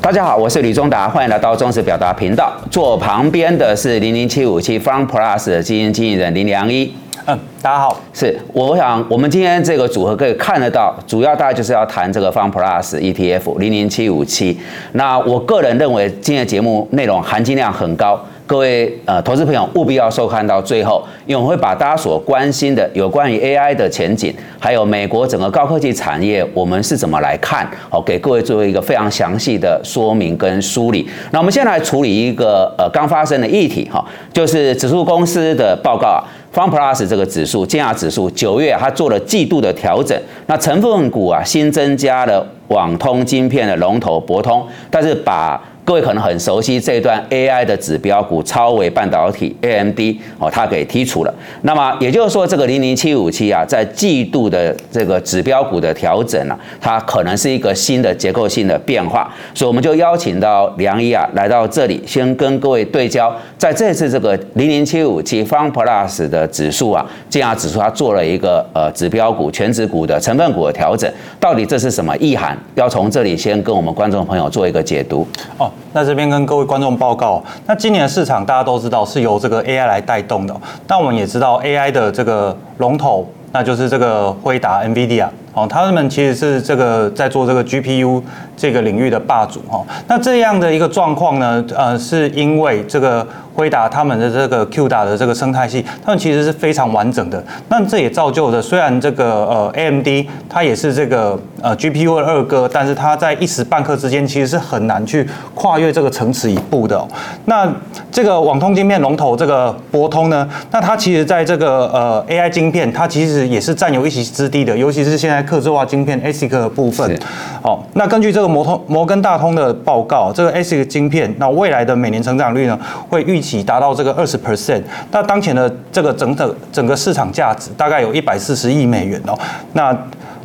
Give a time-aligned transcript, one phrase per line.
[0.00, 2.52] 大家好，我是吕忠达，欢迎来到中实表达频道。
[2.70, 6.92] 坐旁边的是零零七五七 Fun Plus 的基金经理人林良一。
[7.26, 14.58] 嗯，大家好，是我想我们今天这个组合可以看得到，主要大概就是要谈这个 Fun Plus ETF 零零七五七。
[14.92, 18.20] 那我个人认为今天节目内容含金量很高。
[18.46, 31.08] 各位呃，投资朋友务必要收看到最后，因为我会把大家所关心的有关于 AI 的前景，还有美国整个高科技产业，我们是怎么来看，好，给各位做一个非常详细的说明跟梳理。
[31.30, 36.20] 那我们先来处理一个呃刚发生的议题哈，就是指数公司的报告啊
[36.52, 49.98] ，FunPlus 这个指数，金亚指数九月它做了季度的调整，那成分股啊新增加了网通晶片的龙头博通，但是把各位可能很熟悉这段 AI 的指标股超微半导体 AMD
[50.38, 51.34] 哦，它给剔除了。
[51.62, 59.28] 那么也就是说，这个零零七五七啊，在季度的这个指标股的调整啊，它可能是一个新的结构性的变化。
[59.54, 72.56] 所以我们就邀请到梁一啊来到这里，先跟各位对焦，在这次这个零零七五七 Fun Plus 的指数啊，这样指数它做了一个呃指标股全指股的成分股的调整，到底这是什么意涵？
[72.76, 75.26] 要从这里先跟我们观众朋友做一个解读
[75.58, 75.68] 哦。
[75.92, 80.56] 那这边跟各位观众报告，那今年的市场大家都知道是由这个 AI 来带动的，
[80.86, 88.22] 但我们也知道 AI 的这个龙头，那就是这个辉达 NVIDIA 哦，他们其实是这个在做这个 GPU
[88.56, 89.84] 这个领域的霸主哈。
[90.08, 93.26] 那这样的一个状况呢，呃，是因为这个。
[93.54, 97.44] 辉达他们的这个 Q 打的这个生态系，他们其实是非常完整的。
[97.68, 100.08] 那这也造就的，虽然这个呃 AMD
[100.48, 107.06] 它也是这个呃 GPU 的二哥，但是它在一时半刻之间其实是很难去跨越这个层次一步的。
[107.44, 107.70] 那
[108.10, 117.18] 这个网通晶片龙头这个博通呢，那它其实在这个呃 AI 晶片，它其实也是占有一席之地的，尤其是现在刻制化晶片 ASIC 的部分。
[117.62, 129.38] 好，那根据这个摩通摩根大通的报告，这个 ASIC 晶片，那未来的每年成长率呢，会预期达到这个二十 percent，那当前的这个整整整个市场价值大概有一百四十亿美元哦。
[129.74, 129.96] 那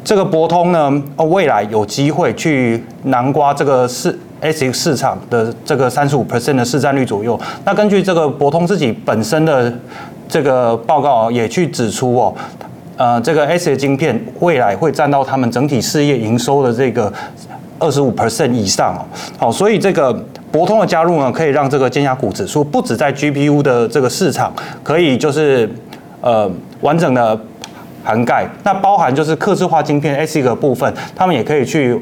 [0.03, 7.38] 这个博通呢，未来有机会去南瓜这个市 S 市场的这个三十五 percent 的市占率左右。
[7.66, 9.74] 那根据这个博通自己本身的
[10.30, 12.34] 这个报告也去指出哦，
[12.97, 17.13] 呃，这个 S 晶片未来会占到他们整体事业营收的这个
[17.80, 19.02] 二十五 percent 以上哦。
[19.38, 20.25] 好，所以这个。
[20.50, 25.69] 博通的加入呢，可以让这个尖牙股指数不止在 GPU 的这个市场，可以就是
[26.22, 26.50] 呃
[26.80, 27.38] 完整的
[28.02, 32.02] 涵盖，那包含就是刻字化晶片 ASIC 部分，他们也可以去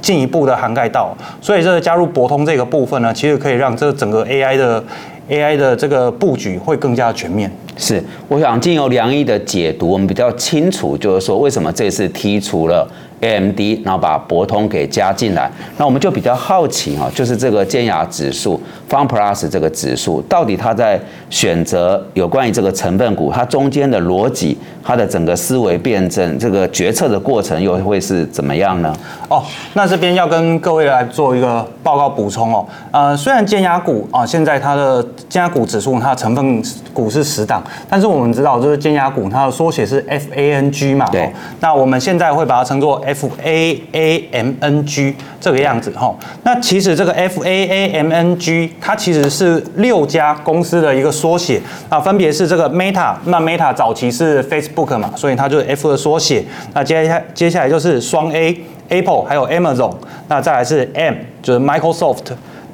[0.00, 1.14] 进一步的涵盖到。
[1.42, 4.82] 所以这个加入博通这个部分呢，其实可以让这整个 AI 的
[5.28, 7.50] AI 的这个布局会更加全面。
[7.76, 12.88] 是，我想经由梁毅的解读，我们比较清楚，就是说为什么这次剔除了。
[13.20, 28.94] AMD，然后把博通给加进来，那我们就比较好奇哈，就是这个尖牙指数 FunPlus 这个指数，到底它在选择有关于这个成分股，它中间的逻辑，它的整个思维辩证，这个决策的过程又会是怎么样呢？
[29.28, 29.42] 哦，
[29.74, 36.62] 那这边要跟各位来做一个报告补充哦，呃，虽然尖牙股啊，现在它的尖牙股指数它的成分
[36.92, 42.98] 股是十档，但是我们知道就是尖牙股它的缩写是 FANG 嘛，对，那我们现在会把它称作。
[43.08, 53.72] F A A M N G 这个样子哈，那其实这个 F A A M N G 它其实是六家公司的一个缩写啊，分别是这个 Meta，那 Meta
[53.72, 54.67] 早期是 Facebook
[54.98, 56.44] 嘛，所以它就是 F 的缩写。
[56.74, 58.58] 那接下接下来就是双 A
[58.88, 59.94] Apple，还有 Amazon，
[60.28, 62.24] 那再来是 M 就是 Microsoft，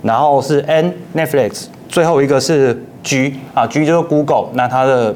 [0.02, 5.14] 然后是 N Netflix，最后一个是 G 啊，G 就是 Google，那它的。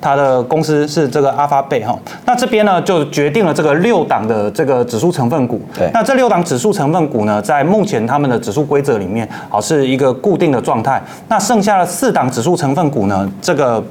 [0.00, 5.60] 它的公司是这个阿发贝哈，那这边呢就决定了这个六档的这个指数成分股。
[5.76, 11.02] 对，那这六档指数成分股呢，在目前他们的指数规则里面，好是一个固定的状态。
[11.26, 13.82] 那剩下的四档指数成分股呢，这个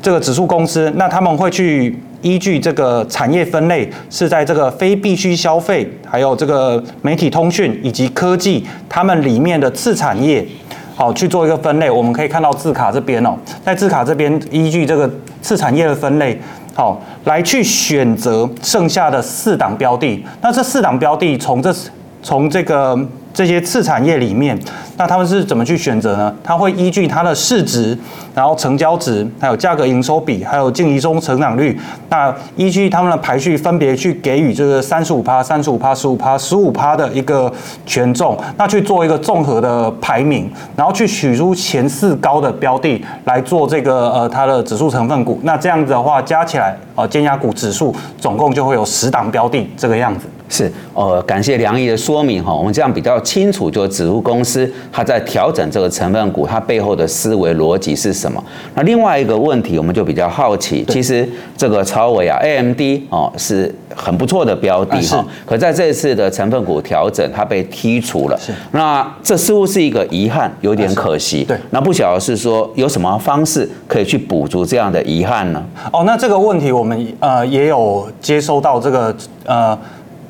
[0.00, 10.46] 这个指数公司，那他们会去依据这个产业分类，是在这个非必需消费，还有这个媒体通讯以及科技，他们里面的次产业。
[10.94, 15.08] 好，去做一个分类，我们可以看到字卡这边哦，在字卡这边依据这个
[15.40, 16.36] 次产业的分类，
[16.74, 20.20] 好，来去选择剩下的四档标的。
[20.40, 21.72] 那这四档标的从这
[22.20, 22.98] 从这个
[23.32, 24.58] 这些次产业里面，
[24.96, 26.34] 那他们是怎么去选择呢？
[26.42, 27.96] 他会依据它的市值，
[28.34, 31.78] 然后成交值，还有价格营收比，还有净营收成长率，
[32.08, 37.52] 那依据他们的排序，分别去给予这个三十五趴、三十五趴、十五趴、十五趴的一个
[37.86, 45.38] 权重，那去做一个综合的排名，然后去取出前四高的标的来做这个呃它的指数成分股。
[45.44, 50.26] 那这样子的话，加起来呃尖牙股指数总共就会有十档标的这个样子。
[50.48, 58.42] 是，呃，感谢梁毅的说明哈，我们这样比较清楚，就指数公司它在调整这个成分股，它背后的思维逻辑是什么？
[58.74, 62.80] 那另外一个问题，我们就比较好奇，其实这个超伟啊，AMD
[63.10, 71.44] 哦是很不错的标的哈，可在这次的成分股调整，它被剔除了，是，那这似乎是一个遗憾，有点可惜。
[71.44, 75.62] 对，那不晓得是说有什么方式可以去补足这样的遗憾呢？
[75.92, 79.14] 哦，那这个问题我们呃也有接收到这个
[79.44, 79.78] 呃。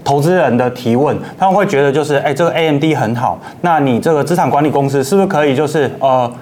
[0.09, 6.33] 投资人的提问，他们会觉得就是，哎，这个 AMD 很好，那你这个资产管理公司是不是可以就是，呃，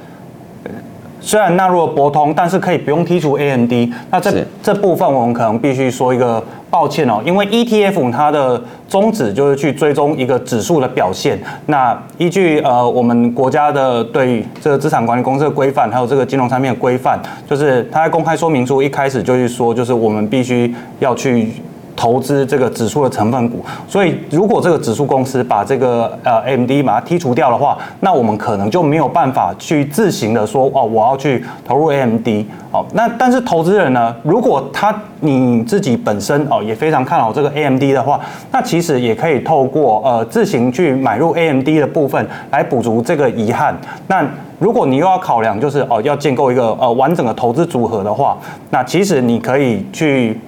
[1.21, 3.73] 虽然纳入了博通，但是可以不用剔除 AMD？
[4.13, 4.33] 那这
[4.63, 6.41] 这部分我们可能必须说一个
[6.71, 11.37] 抱歉哦，因为 ETF 它的宗旨就是去追踪一个指数的表现。
[11.67, 17.21] 那依据呃我们国家的对这个资产管理公司的规范，还有这个金融产品的规范，
[17.51, 21.51] 就是它在公开说明书一开始就是说，就是我们必须要去。
[21.97, 32.29] 投资这个指数的成分股，所以如果这个指数公司把这个呃 AMD 把它剔除掉的话，那我们可能就没有办法去自行的说哦，我要去投入 AMD
[32.71, 32.85] 哦。
[32.93, 38.21] 那但是投资人呢，如果他你自己本身哦也非常看好这个 AMD 的话，
[38.53, 43.75] 那其实也可以透过呃自行去买入 AMD 的部分来补足这个遗憾。
[44.09, 44.23] 那
[44.59, 48.37] 如果你又要考量就是哦要建构一个呃完整的投资组合的话，
[48.71, 50.39] 那其实你可以去。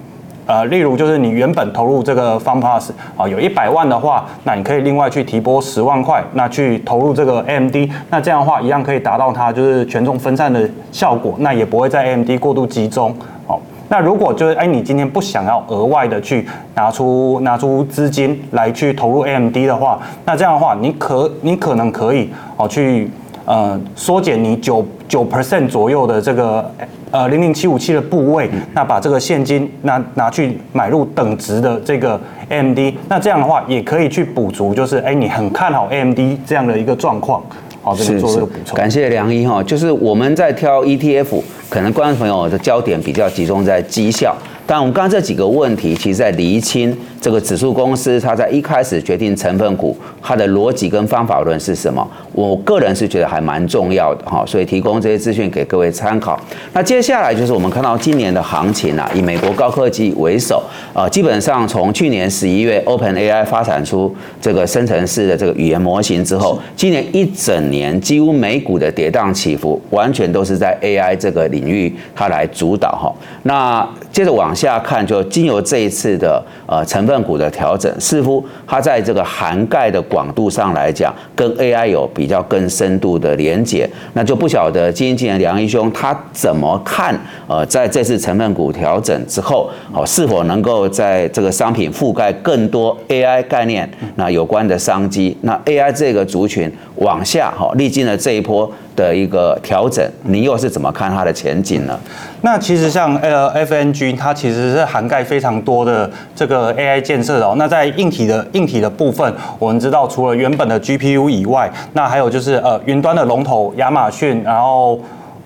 [0.49, 7.75] 呃，例如就是你原本投入这个 Fun Plus 啊，有一百万的话，那你可以另外去提拨十万块，那去投入这个 AMD，
[8.09, 13.15] 那这样的话一样可以达到它就是权重分散的效果，那也不会在 AMD 过度集中。
[13.45, 16.43] 好，那如果就是哎，你今天不想要额外的去
[16.73, 23.07] 拿出拿出资金来去投入 AMD 的话，那这样的话，你可你可能可以哦去
[23.49, 26.71] 呃缩减你九九 percent 左右的这个。
[27.11, 37.41] 呃，零零七五七的部位，那把这个现金拿拿去买入等值的这个 AMD，那这样的话也可以去补足，就是哎，你很看好 AMD 这样的一个状况，
[37.81, 38.77] 好，这边做这个补充。
[38.77, 44.35] 感谢梁一哈，就是我们在挑 ETF，可能观众朋友的焦点比较集中在绩效。
[44.69, 52.07] 但我们刚刚这几个问题，其实在厘清这个指数公司它在一开始决定成分股它的逻辑跟方法论是什么。
[52.33, 56.39] 我个人是觉得还蛮重要的哈，所以提供这些资讯给各位参考。
[56.71, 60.63] 那接下来就是我们看到今年的行情啊，以美国高科技为首
[60.93, 73.11] 啊，基本上从去年十一月 Open AI 发展出这个生成式的这个语言模型之后，今年一整年几乎美股的跌宕起伏，完全都是在 AI 这个领域它来主导哈。
[73.41, 83.89] 那接着往下看，就经由这一次的呃成分股的调整，似乎它在这个涵盖的广度上来讲，跟 AI 有比较更深度的连结。
[84.13, 87.17] 那就不晓得基金经理梁一兄他怎么看？
[87.47, 95.37] 呃，在这次成分股调整之后，哦，是否能够在这个商品覆盖更多 AI 概念那有关的商机？
[95.41, 98.69] 那 AI 这个族群往下哈，历经了这一波。
[98.99, 101.97] 的一个调整，你又是怎么看它的前景呢？
[102.41, 107.55] 那其实像呃 FNG，它其实是涵盖非常多的这个 AI 建设哦。
[107.57, 114.99] 那在硬体的硬体的部分，我们知道除了原本的 GPU 以外，那还有就是呃云端的龙头亚马逊，然后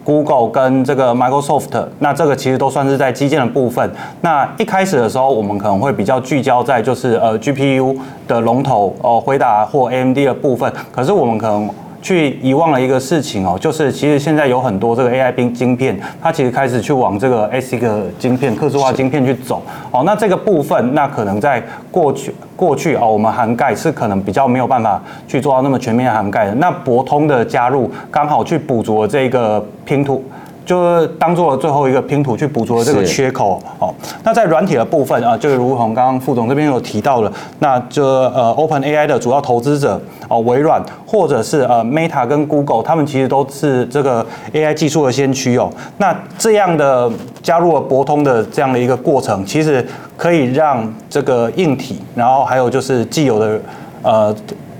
[0.04, 3.90] Google 跟这个 Microsoft，那这个其实都算是在基建的部分。
[4.22, 7.98] 那一开始的时候，我们可能会比较聚焦在就是呃 GPU
[8.28, 10.72] 的龙头哦，回答或 AMD 的部分。
[10.92, 11.70] 可是我们可能
[12.04, 17.82] 去遗忘了一个事情哦，就是其实现在有很多这个 AI 晶晶片，它其实开始去往这个 ASIC
[18.20, 20.04] 晶片、特殊化晶片去走哦。
[20.06, 26.54] 那这个部分，那可能在过去过去哦，我们涵盖是可能比较没有办法去做到那么全面涵盖的。
[26.56, 30.22] 那博通的加入，刚好去补足了这个拼图。
[30.66, 33.94] 就是当做了最后一个拼图去补足了这个缺口哦。
[34.24, 45.72] 那在软体的部分啊，就如同刚刚副总这边有提到了，那就呃 Open AI 的主要投资者哦，微软或者是呃 Meta 跟 Google，他们其实都是这个 AI 技术的先驱哦。
[45.98, 53.60] 那这样的加入了博通的这样的一个过程，其实可以让这个硬体，然后还有就是既有的
[54.02, 54.36] 呃。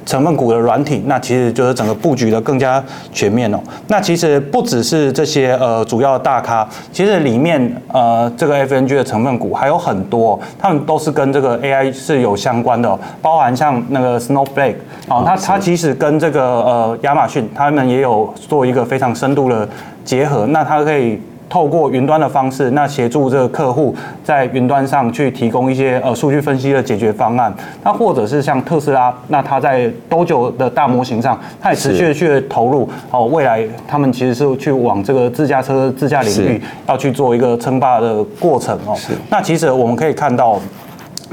[0.06, 3.60] 成分股的软体，那其实就是整个布局的更加全面哦。
[3.88, 14.76] 那其实不只是这些呃主要的大咖，其实里面呃这个 FNG 的成分股还有很多，他们都是跟这个 AI 是有相关的，包含像那个 Snowflake
[15.08, 19.68] 哦，它它其实跟这个呃亚马逊他们也有做一个非常深度的
[20.04, 21.22] 结合，那它可以。
[21.50, 27.54] 透过云端的方式，那协助这个客户在云端上去提供一些呃数据分析的解决方案。
[27.84, 32.90] 那或者是像特斯拉，那它在多久的大模型上，它也持续的去投入。
[33.12, 38.98] 哦，未来他们其实是去往这个自驾车自驾领域要去做一个称霸的过程哦。
[39.30, 40.60] 那其实我们可以看到，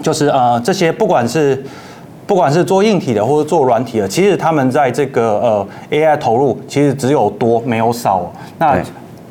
[0.02, 1.64] 就是呃这些不管是
[2.26, 8.30] 不管是做硬体的或者做软体的，其实他们在这个呃 AI 投入其实只有多没有少。
[8.58, 8.76] 那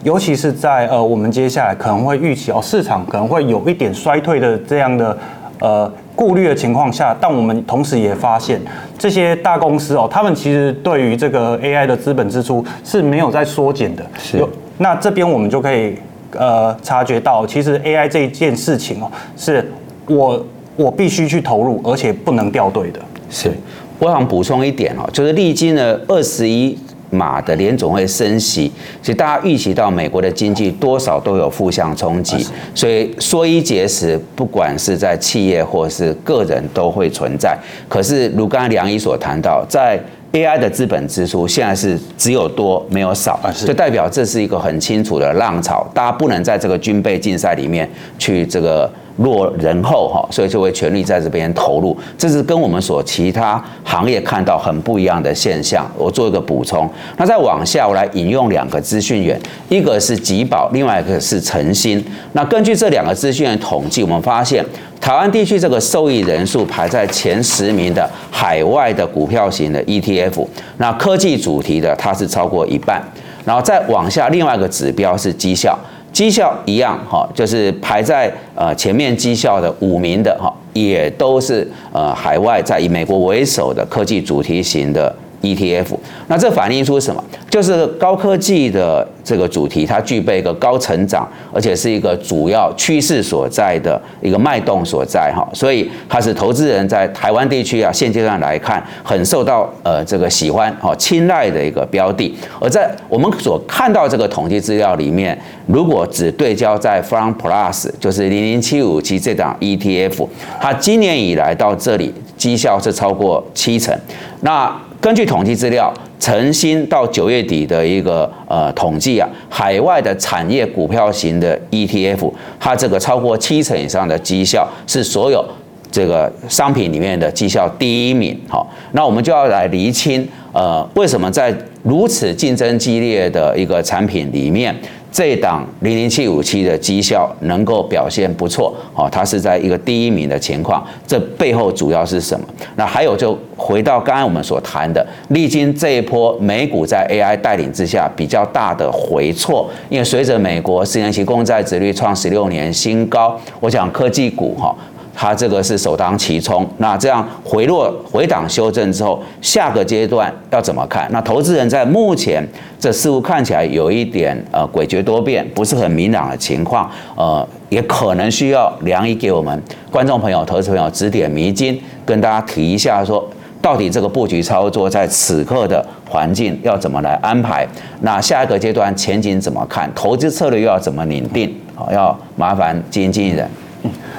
[0.04, 5.18] 尤其是在呃，我们接下来可能会预期哦，市场可能会有一点衰退的这样的
[5.60, 8.62] 呃顾虑的情况下，但我们同时也发现
[8.98, 14.06] 这些大公司哦，他们其实对于这个 AI 的资本支出是没有在缩减的。
[14.18, 14.42] 是。
[14.78, 15.96] 那这边我们就可以
[16.32, 19.70] 呃察觉到，其实 AI 这一件事情哦，是
[20.08, 20.46] 我
[20.78, 23.00] 我必须去投入，而且不能掉队的。
[23.30, 23.52] 是。
[24.00, 26.80] 我想补充一点哦，就是历经了二十一。
[27.10, 37.58] 马的联总会升息，所以大家预期到美国的经济多少都有负向冲击，所以说一节食，不管是在企业或是个人都会存在。
[37.88, 40.00] 可是如刚才梁毅所谈到，在
[40.34, 48.92] AI 的资本支出现在是只有多没有少，就代表这是一个很清楚的浪潮，大家不能在这个军备竞赛里面去这个。
[49.18, 55.86] 落人后哈，所以就会全力在这边投入，这是跟我们所其他行业看到很不一样的现象。
[55.98, 62.04] 我做一个补充，那再往下我来引用两个资讯源，一个是吉宝，另外一个是诚心。
[62.34, 64.64] 那根据这两个资讯源统计，我们发现
[65.02, 70.48] 台湾地区这个受益人数排在前十名的海外的股票型的 ETF，
[70.78, 73.02] 那科技主题的它是超过一半，
[73.46, 75.78] 然后再往下另外一个指标是绩效。
[76.12, 85.16] 绩效一样哈，就是排在呃前面绩效的五名的哈，也都是呃海外在以美国为首的科技主题型的。
[85.42, 85.88] ETF，
[86.28, 87.24] 那这反映出什么？
[87.50, 102.36] 就是高科技的这个主题，它具备一个高成长，而且是一个主要趋势所在的一个脉动所在哈，所以它是投资人在台湾地区啊现阶段来看很受到呃这个喜欢哈青睐的一个标的。
[102.60, 110.28] 而在我们所看到这个统计资料里面，如果只对焦在 From Plus，就是零零七五七这档 ETF，
[110.62, 113.98] 它今年以来到这里绩效是超过七成，
[114.42, 114.72] 那。
[115.02, 122.30] 根据统计资料，诚心到九月底的一个呃统计啊，海外的产业股票型的 ETF，
[122.60, 125.44] 它这个超过七成以上的绩效是所有
[125.90, 128.38] 这个商品里面的绩效第一名。
[128.50, 134.76] 好，那我们就要来厘清，呃，为什么在如此竞争激烈的一个产品里面？
[135.12, 142.46] 这档零零七五七的绩效能够表现不错，哦，它是在一个第一名的情况，这背后主要是什么？
[142.76, 154.76] 那还有就回到刚才我们所谈的，历经这一波美股在 AI 带领之下比较大的回挫，因为随着美国四年期公债殖率创十六年新高，我想科技股哈。
[155.22, 161.06] 它这个是首当其冲，那这样回落回档修正之后，下个阶段要怎么看？
[161.12, 162.42] 那投资人在目前
[162.80, 169.62] 这似乎看起来有一点呃诡谲多变，不是很明朗的情况，呃，也可能需要梁毅给我们
[169.92, 173.30] 观众朋友、投资朋友指点迷津，跟大家提一下，说
[173.62, 177.68] 到底这个布局操作在此刻的环境要怎么来安排？
[178.00, 179.92] 那下一个阶段前景怎么看？
[179.94, 181.54] 投资策略又要怎么拟定？
[181.76, 183.46] 好，要麻烦基金经理人。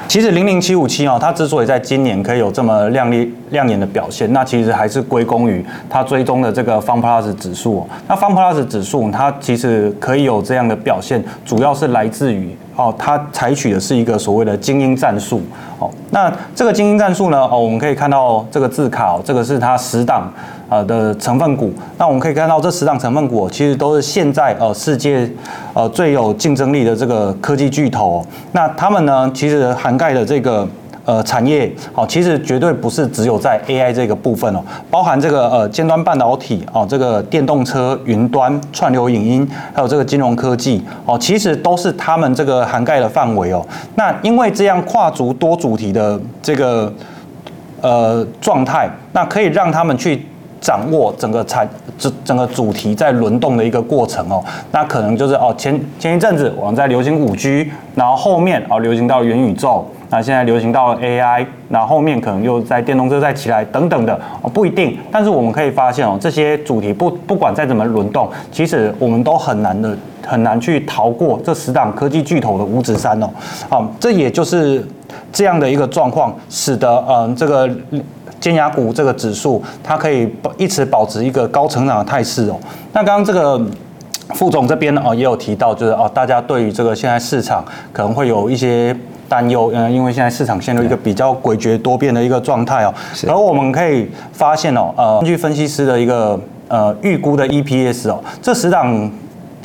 [0.09, 7.87] 其实零零七五七哦，它之所以在今年可以有这么亮丽亮眼的表现，那其实还是归功于它追踪的这个 Fun Plus 指数。
[8.09, 15.43] 那 Fun Plus 指数它其实可以有这样的表现，主要是来自于哦，它采取的是一个所谓的精英战术。
[15.79, 20.33] 哦，那这个精英战术呢，哦，我们可以看到这个字卡，这个是它十档。
[20.71, 25.29] 呃的成分股，那我们可以看到这十档成分股其实都是现在呃世界
[25.75, 28.25] 呃最有竞争力的这个科技巨头。
[28.53, 30.67] 那他们呢，其实涵盖的这个
[31.05, 43.67] 呃产业，好，其实绝对不是只有在 AI 这个部分哦，包含这个呃尖端半导体哦，这个电动车、云端、串流影音，还有这个金融科技哦，其实都是他们这个涵盖的范围哦。
[43.97, 46.93] 那因为这样跨足多主题的这个
[47.81, 50.25] 呃状态，那可以让他们去。
[50.61, 54.45] 掌握整个产整整个主题在轮动的一个过程哦。
[54.73, 59.87] 那可能就是哦前前一阵子我们在流行五 G，然后后面哦流行到元宇宙。
[60.13, 64.13] 那现在流行到 AI，那后后面可能又在电动车再起来等等的
[64.43, 64.99] 哦，不一定。
[65.09, 73.31] 但是我们可以发现哦，这些主题不不管再怎么轮动，其实我们都很难的很难去逃过这十档科技巨头的五指山哦。
[73.69, 74.85] 好，这也就是
[75.33, 77.71] 这样的一个状况，使得嗯这个
[78.41, 82.59] 尖牙股这个指数它可以一直保持一个高成长的态势哦。
[82.93, 83.61] 那刚刚这个
[84.35, 88.97] 副总这边呢哦也有提到，就是哦大家对于这个现在市场可能会有一些。
[89.31, 92.93] 担忧，嗯，因为现在市场陷入一个比较诡谲多变的一个状态哦。
[93.29, 99.09] 而我们可以发现哦，呃，根据分析师的一个呃预估的 EPS 哦，这十档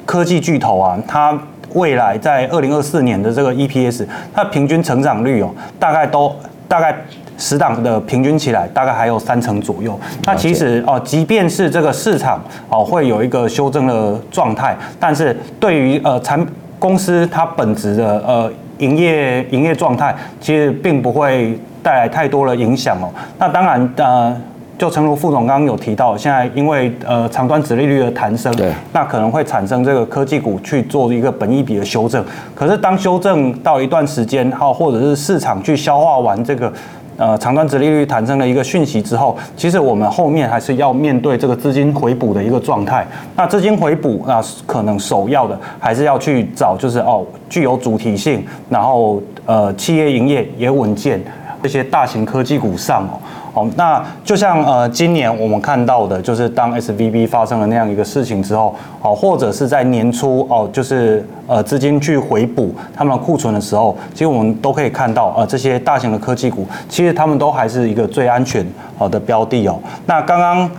[0.05, 1.35] 科技巨头啊，它
[1.73, 6.31] 未来在二零二四年的这个 EPS，它平均成长率哦，大概都
[6.67, 6.95] 大概
[7.37, 9.99] 十档的平均起来，大概还有三成左右。
[10.25, 16.45] 那其实哦，即便是这个市场哦会有一个修正的状态，但是对于呃产
[16.79, 18.51] 公司它本质的呃。
[18.79, 23.07] 营业营业状态其实并不会带来太多的影响哦。
[23.39, 24.35] 那当然，呃，
[24.77, 32.21] 就诚如副总刚刚有提到，现在因为呃长端子利率的弹升，对，那可能会产生这个科技股去做一个本益比的修正。
[32.53, 36.69] 可是当修正到一段时间，好，或者是市场去消化完这个。
[37.17, 43.07] 呃，长端值利率产生了一个讯息之后，其实我们后面还是要面对这个资金回补的一个状态。
[43.35, 51.23] 那资金回补，那可能首要的还是要去找，就是哦，具有主题性，然后呃，企业营业也稳健，
[51.65, 53.17] 这些大型科技股上哦。
[53.55, 68.63] 哦，那就像呃，今年我们看到的，就是当 S V B 发生了那样一个事情之后，哦，或者是在年初哦，就是呃资金去回补他们的库存的时候，其实我们都可以看到，呃，这些大型的科技股，其实他们都还是一个最安全
[68.97, 69.79] 好的标的哦。
[70.05, 70.69] 那刚刚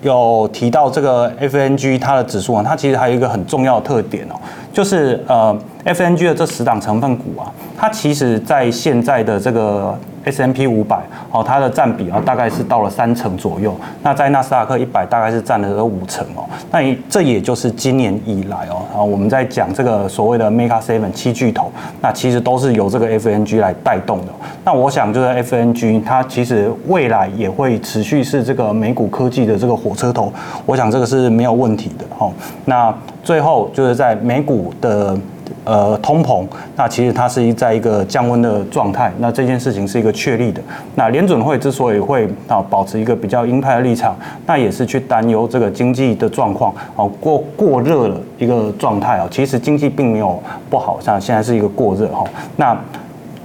[0.00, 4.36] 有提到这个 F N G 它的指数啊，它其实还有一个很重要的特点哦，
[4.72, 10.98] 就是呃 F N G 的这十档成分股啊，它其实在现在的这个 S M P 五百，
[11.30, 13.74] 哦，它的占比啊，大概是到了三成左右。
[14.02, 16.44] 那在纳斯达克一百，大概是占了五成哦。
[16.70, 24.32] 那这也就是今年以来哦，啊，我们在讲这个所谓的 Mega Seven 七巨头，那其实都是由这个 F N G 来带动的。
[24.64, 30.32] 那我想就是 F N G 它其实未来也会持续是这个美股科技的这个火车头，
[30.64, 32.32] 我想这个是没有问题的哦。
[32.64, 35.16] 那最后就是在美股的。
[35.64, 40.60] 呃，通膨，那其实它是在一个降温的状态，那这件事情是一个确立的。
[40.94, 44.14] 那联准会之所以会啊保持一个比较鹰派的立场，
[44.46, 49.26] 那也是去担忧这个经济的状况哦过过热了一个状态啊。
[49.30, 52.24] 其实经济并没有不好，像现在是一个过热哈。
[52.56, 52.78] 那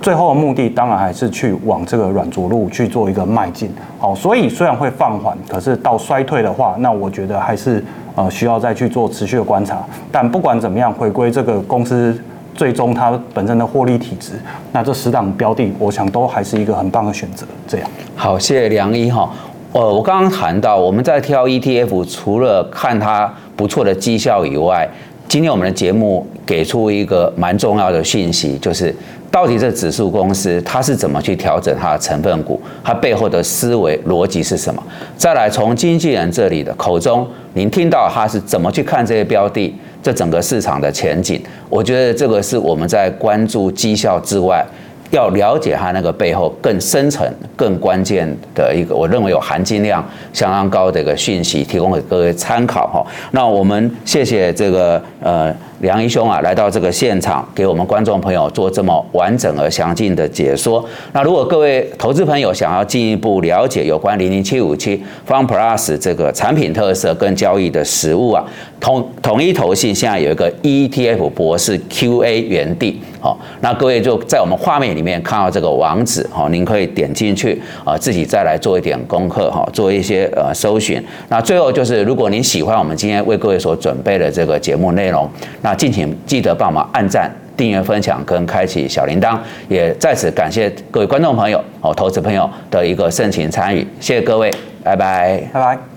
[0.01, 3.71] 最后的目的当然还是去往这个软着陆去做一个迈进。
[3.97, 7.81] 好，所以虽然会放缓，可是到衰退的话，那我觉得还是。
[8.19, 12.13] 呃，需要再去做持续的观察，但不管怎么样，回归这个公司
[12.53, 14.33] 最终它本身的获利体质，
[14.73, 17.47] 那这十档标的，我想都还是一个很棒的选择。
[17.65, 19.29] 这样，好，谢谢梁一哈。
[19.71, 24.85] 呃，我刚刚谈到，我们在挑 ETF，除了看它不错的绩效以外，
[25.29, 28.93] 今天我们的节目给出一个蛮重要的讯息，就是。
[29.31, 32.59] 到底这指数公司它是怎么去调整它的成分股？
[32.83, 34.81] 它背后的思维逻辑是什么？
[35.15, 39.71] 再来从经纪人这里的口中，您听到他是怎么去看这些标的？
[40.01, 41.39] 这整个市场的前景，
[41.69, 44.65] 我觉得这个是我们在关注绩效之外。
[45.11, 53.05] 要了解它那个背后更深层、更关键的一个，我认为有含金量相当高的一个讯息，提供给各位参考哈。
[53.31, 60.83] 那我们谢谢这个呃梁一兄啊，来到这个现场，给我们观众朋友做这么完整而详尽的解说。
[61.13, 68.43] 那如果各位投资朋友想要进一步了解有关零零七五七 Fun Plus 这个产品特色跟交易的实物啊，
[68.79, 73.01] 统统一投信现在有一个 ETF 博士 QA 园地。
[73.21, 81.03] 好，那各位就在我们画面里面看到这个网址，好，您可以点进去啊，自己再来做一点功课，哈，做一些呃搜寻。
[81.27, 85.29] 那最后就是，如果您喜欢我们今天为各位所准备的这个节目内容，
[85.61, 89.37] 那敬请记得帮忙按赞、订阅、分享跟开启小铃铛。
[89.67, 94.49] 也在此感谢各位观众朋友、哦投资朋友的一个盛情参与，谢谢各位，
[94.81, 95.88] 拜拜，拜拜。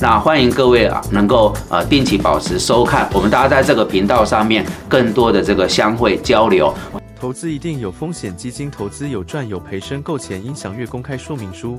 [0.00, 6.74] 那欢迎各位啊，能够呃定期保持收看，我们大家在这个频道上面更多的这个相会交流。
[7.18, 11.78] 投资一定有风险，基金投资有赚有赔，申购前应详阅公开说明书。